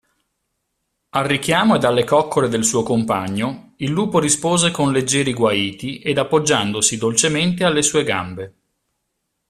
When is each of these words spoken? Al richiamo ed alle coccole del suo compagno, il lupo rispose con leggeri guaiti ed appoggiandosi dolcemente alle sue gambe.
Al 1.09 1.25
richiamo 1.25 1.75
ed 1.75 1.83
alle 1.83 2.03
coccole 2.05 2.47
del 2.47 2.65
suo 2.65 2.81
compagno, 2.81 3.73
il 3.75 3.91
lupo 3.91 4.17
rispose 4.17 4.71
con 4.71 4.91
leggeri 4.91 5.31
guaiti 5.31 5.99
ed 5.99 6.17
appoggiandosi 6.17 6.97
dolcemente 6.97 7.65
alle 7.65 7.83
sue 7.83 8.03
gambe. 8.03 8.53